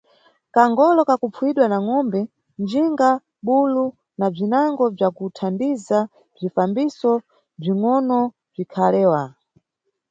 Kangolo 0.53 0.99
ka 1.09 1.15
kupfuwidwa 1.21 1.65
na 1.69 1.77
ngʼombe, 1.85 2.21
njinga, 2.63 3.09
bulu, 3.45 3.85
na 4.19 4.25
bzinango 4.33 4.83
bzakuthandiza 4.95 5.99
bzifambiso 6.33 7.11
bzingʼono 7.61 8.19
bzikhalewa. 8.53 9.21